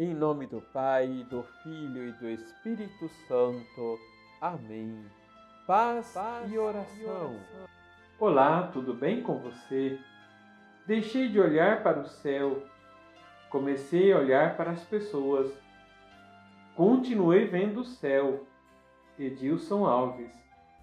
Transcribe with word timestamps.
Em 0.00 0.14
nome 0.14 0.46
do 0.46 0.62
Pai, 0.62 1.26
do 1.28 1.42
Filho 1.62 2.08
e 2.08 2.12
do 2.12 2.26
Espírito 2.30 3.06
Santo. 3.28 3.98
Amém. 4.40 5.04
Paz, 5.66 6.12
Paz 6.14 6.50
e, 6.50 6.56
oração. 6.56 6.96
e 6.98 7.04
oração. 7.04 7.40
Olá, 8.18 8.70
tudo 8.72 8.94
bem 8.94 9.22
com 9.22 9.38
você? 9.40 9.98
Deixei 10.86 11.28
de 11.28 11.38
olhar 11.38 11.82
para 11.82 12.00
o 12.00 12.06
céu, 12.06 12.62
comecei 13.50 14.10
a 14.10 14.16
olhar 14.16 14.56
para 14.56 14.70
as 14.70 14.82
pessoas. 14.84 15.52
Continuei 16.74 17.44
vendo 17.44 17.80
o 17.80 17.84
céu. 17.84 18.46
Edilson 19.18 19.84
Alves. 19.84 20.32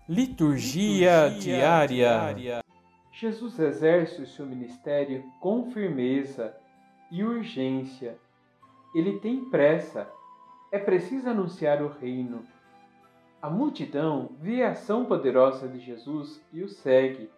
Liturgia, 0.08 1.26
Liturgia 1.26 1.58
diária. 1.58 1.88
diária. 1.88 2.64
Jesus 3.12 3.58
exerce 3.58 4.22
o 4.22 4.28
seu 4.28 4.46
ministério 4.46 5.24
com 5.40 5.72
firmeza 5.72 6.56
e 7.10 7.24
urgência 7.24 8.16
ele 8.98 9.20
tem 9.20 9.46
pressa. 9.46 10.12
É 10.72 10.80
preciso 10.80 11.30
anunciar 11.30 11.84
o 11.84 11.88
reino. 11.88 12.44
A 13.40 13.50
multidão 13.50 14.32
vê 14.40 14.64
a 14.64 14.72
ação 14.72 15.06
poderosa 15.06 15.68
de 15.68 15.80
Jesus 15.80 16.44
e 16.52 16.64
o 16.64 16.68
segue. 16.68 17.30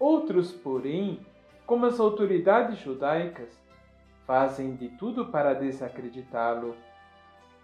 Outros, 0.00 0.50
porém, 0.50 1.24
como 1.64 1.86
as 1.86 2.00
autoridades 2.00 2.78
judaicas, 2.78 3.48
fazem 4.26 4.74
de 4.74 4.88
tudo 4.88 5.26
para 5.26 5.54
desacreditá-lo. 5.54 6.74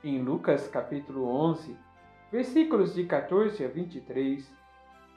Em 0.04 0.22
Lucas 0.22 0.68
capítulo 0.68 1.26
11, 1.26 1.76
versículos 2.30 2.94
de 2.94 3.04
14 3.04 3.64
a 3.64 3.68
23, 3.68 4.50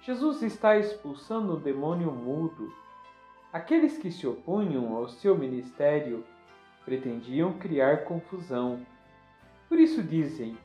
Jesus 0.02 0.42
está 0.42 0.78
expulsando 0.78 1.54
o 1.54 1.60
demônio 1.60 2.12
mudo. 2.12 2.74
Aqueles 3.54 3.98
que 4.00 4.10
se 4.10 4.26
opunham 4.26 4.96
ao 4.96 5.08
seu 5.08 5.38
ministério 5.38 6.26
pretendiam 6.86 7.54
criar 7.54 8.06
confusão. 8.06 8.86
Por 9.70 9.80
isso 9.80 10.04
dizem: 10.04 10.58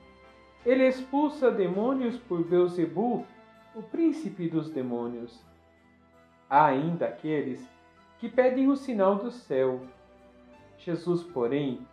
Ele 0.64 0.86
expulsa 0.86 1.50
demônios 1.50 2.16
por 2.18 2.44
Beuzebu, 2.44 3.26
o 3.74 3.82
príncipe 3.82 4.48
dos 4.48 4.70
demônios. 4.70 5.42
Há 6.50 6.66
ainda 6.66 7.06
aqueles 7.06 7.66
que 8.18 8.28
pedem 8.28 8.68
o 8.68 8.76
sinal 8.76 9.16
do 9.16 9.30
céu. 9.30 9.80
Jesus, 10.78 11.22
porém, 11.22 11.86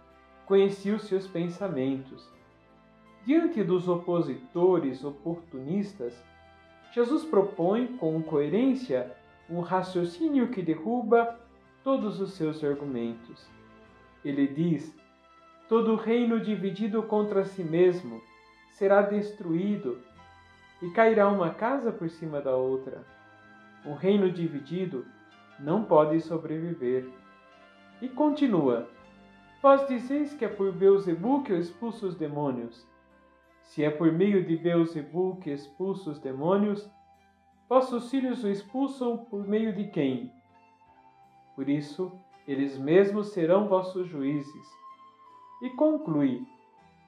conhecia 0.46 0.96
os 0.96 1.04
seus 1.04 1.28
pensamentos. 1.28 2.30
Diante 3.26 3.64
dos 3.64 3.88
opositores 3.88 5.04
oportunistas, 5.04 6.14
Jesus 6.92 7.26
propõe 7.26 7.88
com 7.98 8.22
coerência 8.22 9.12
um 9.50 9.60
raciocínio 9.60 10.50
que 10.50 10.62
derruba 10.62 11.40
todos 11.84 12.20
os 12.20 12.34
seus 12.34 12.64
argumentos. 12.64 13.55
Ele 14.26 14.48
diz: 14.48 14.92
Todo 15.70 15.96
reino 15.96 16.40
dividido 16.40 17.04
contra 17.04 17.46
si 17.46 17.64
mesmo 17.64 18.22
será 18.72 19.04
destruído, 19.04 20.02
e 20.82 20.90
cairá 20.90 21.30
uma 21.30 21.52
casa 21.52 21.92
por 21.92 22.10
cima 22.10 22.42
da 22.42 22.56
outra. 22.56 23.06
Um 23.86 23.94
reino 23.94 24.32
dividido 24.32 25.06
não 25.60 25.84
pode 25.84 26.20
sobreviver. 26.22 27.08
E 28.02 28.10
continua: 28.10 28.90
Vós 29.62 29.88
dizeis 29.88 30.34
que 30.34 30.44
é 30.44 30.50
por 30.50 30.72
Beuzebu 30.74 31.44
que 31.44 31.52
eu 31.54 31.60
expulso 31.60 32.08
os 32.08 32.16
demônios. 32.16 32.86
Se 33.62 33.84
é 33.84 33.90
por 33.90 34.12
meio 34.12 34.44
de 34.44 34.58
Beuzebu 34.58 35.38
que 35.38 35.52
expulso 35.52 36.12
os 36.12 36.20
demônios, 36.20 36.90
vossos 37.70 38.10
filhos 38.10 38.44
o 38.44 38.50
expulsam 38.50 39.18
por 39.18 39.48
meio 39.48 39.74
de 39.74 39.86
quem? 39.86 40.32
Por 41.56 41.70
isso, 41.70 42.12
eles 42.48 42.78
mesmos 42.78 43.30
serão 43.30 43.68
vossos 43.68 44.08
juízes. 44.08 44.68
E 45.62 45.70
conclui: 45.72 46.46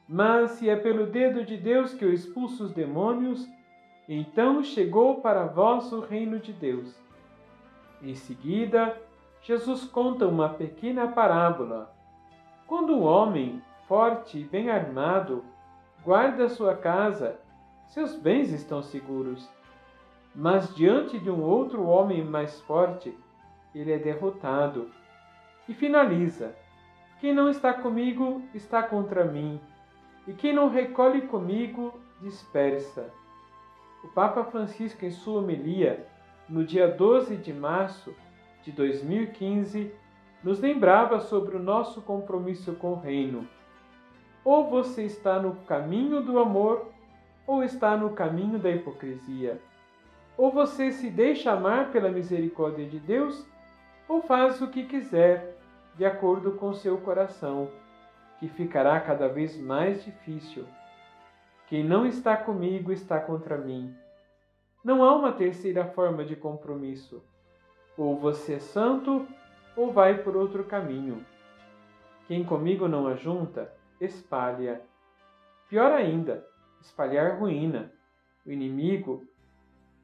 Mas 0.08 0.52
se 0.52 0.70
é 0.70 0.76
pelo 0.76 1.06
dedo 1.08 1.46
de 1.46 1.58
Deus 1.58 1.94
que 1.94 2.04
eu 2.04 2.12
expulso 2.12 2.64
os 2.64 2.72
demônios, 2.72 3.48
então 4.08 4.64
chegou 4.64 5.22
para 5.22 5.46
vós 5.46 5.92
o 5.92 6.00
reino 6.00 6.40
de 6.40 6.54
Deus. 6.54 6.96
Em 8.02 8.16
seguida, 8.16 9.00
Jesus 9.42 9.86
conta 9.86 10.28
uma 10.28 10.50
pequena 10.50 11.08
parábola. 11.08 11.94
Quando 12.66 12.94
um 12.96 13.04
homem, 13.04 13.62
forte 13.88 14.40
e 14.40 14.44
bem 14.44 14.70
armado, 14.70 15.44
guarda 16.04 16.50
sua 16.50 16.76
casa, 16.76 17.40
seus 17.88 18.16
bens 18.16 18.52
estão 18.52 18.82
seguros. 18.82 19.50
Mas 20.34 20.74
diante 20.76 21.18
de 21.18 21.30
um 21.30 21.42
outro 21.42 21.86
homem 21.86 22.24
mais 22.24 22.62
forte, 22.62 23.18
ele 23.74 23.92
é 23.92 23.98
derrotado 23.98 24.90
e 25.68 25.74
finaliza: 25.74 26.56
Quem 27.20 27.34
não 27.34 27.50
está 27.50 27.74
comigo 27.74 28.42
está 28.54 28.82
contra 28.84 29.26
mim, 29.26 29.60
e 30.28 30.34
quem 30.34 30.54
não 30.54 30.70
recolhe 30.70 31.22
comigo 31.24 31.94
dispersa. 32.22 33.12
O 34.04 34.08
Papa 34.10 34.44
Francisco, 34.44 35.06
em 35.06 35.12
sua 35.12 35.40
homilia, 35.40 36.06
no 36.48 36.64
dia 36.64 36.88
12 36.88 37.36
de 37.38 37.54
março 37.54 38.14
de 38.64 38.72
2015, 38.72 39.92
nos 40.44 40.60
lembrava 40.60 41.20
sobre 41.20 41.56
o 41.56 41.60
nosso 41.60 42.02
compromisso 42.02 42.74
com 42.74 42.94
o 42.94 43.00
Reino. 43.00 43.48
Ou 44.44 44.70
você 44.70 45.04
está 45.04 45.42
no 45.42 45.56
caminho 45.68 46.22
do 46.22 46.40
amor, 46.40 46.88
ou 47.46 47.64
está 47.64 47.98
no 47.98 48.12
caminho 48.12 48.60
da 48.60 48.70
hipocrisia. 48.70 49.60
Ou 50.38 50.52
você 50.52 50.92
se 50.92 51.10
deixa 51.10 51.52
amar 51.52 51.92
pela 51.92 52.10
misericórdia 52.10 52.86
de 52.86 53.00
Deus, 53.00 53.46
ou 54.08 54.22
faz 54.22 54.62
o 54.62 54.68
que 54.68 54.84
quiser 54.84 55.57
de 55.98 56.06
acordo 56.06 56.52
com 56.54 56.74
seu 56.74 56.98
coração, 57.00 57.70
que 58.40 58.48
ficará 58.48 59.00
cada 59.02 59.28
vez 59.28 59.58
mais 59.58 60.06
difícil. 60.06 60.66
Quem 61.68 61.84
não 61.84 62.06
está 62.06 62.38
comigo 62.38 62.92
está 62.92 63.20
contra 63.20 63.58
mim. 63.58 63.94
Não 64.84 65.04
há 65.04 65.16
uma 65.16 65.32
terceira 65.32 65.86
forma 65.86 66.24
de 66.24 66.36
compromisso. 66.36 67.24
Ou 67.98 68.16
você 68.16 68.54
é 68.54 68.60
santo, 68.60 69.28
ou 69.76 69.92
vai 69.92 70.20
por 70.20 70.38
outro 70.38 70.64
caminho. 70.64 71.26
Quem 72.28 72.44
comigo 72.44 72.88
não 72.88 73.08
ajunta, 73.08 73.74
espalha. 74.00 74.82
Pior 75.68 75.92
ainda, 75.92 76.46
espalhar 76.80 77.40
ruína. 77.40 77.92
O 78.46 78.52
inimigo 78.52 79.26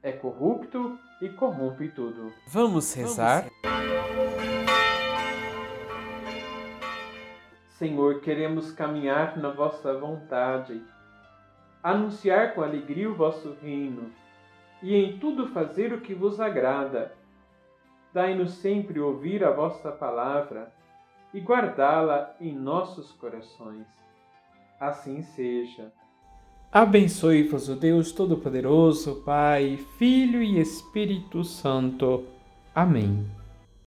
é 0.02 0.12
corrupto 0.12 0.98
e 1.22 1.30
corrompe 1.30 1.88
tudo. 1.90 2.34
Vamos 2.48 2.94
rezar? 2.94 3.46
Vamos. 3.64 4.93
Senhor, 7.84 8.22
queremos 8.22 8.72
caminhar 8.72 9.36
na 9.36 9.50
vossa 9.50 9.94
vontade, 10.00 10.82
anunciar 11.84 12.56
com 12.56 12.62
alegria 12.62 13.12
o 13.12 13.14
vosso 13.14 13.58
reino 13.62 14.10
e 14.82 14.96
em 14.96 15.18
tudo 15.18 15.48
fazer 15.48 15.92
o 15.92 16.00
que 16.00 16.14
vos 16.14 16.40
agrada. 16.40 17.12
Dai-nos 18.14 18.54
sempre 18.54 19.02
ouvir 19.02 19.44
a 19.44 19.52
vossa 19.52 19.92
palavra 19.92 20.72
e 21.34 21.42
guardá-la 21.42 22.34
em 22.40 22.56
nossos 22.56 23.12
corações. 23.12 23.86
Assim 24.80 25.22
seja. 25.22 25.92
Abençoe-vos 26.72 27.68
o 27.68 27.76
Deus 27.76 28.14
Todo-Poderoso, 28.14 29.24
Pai, 29.26 29.78
Filho 29.98 30.42
e 30.42 30.58
Espírito 30.58 31.44
Santo. 31.44 32.24
Amém. 32.74 33.43